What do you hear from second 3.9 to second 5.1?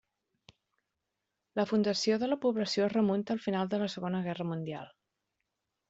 Segona Guerra Mundial.